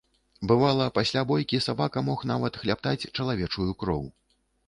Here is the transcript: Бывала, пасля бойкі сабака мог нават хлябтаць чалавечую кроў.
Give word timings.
Бывала, 0.51 0.87
пасля 0.97 1.21
бойкі 1.31 1.59
сабака 1.65 2.03
мог 2.09 2.23
нават 2.31 2.57
хлябтаць 2.63 3.09
чалавечую 3.17 3.67
кроў. 3.85 4.03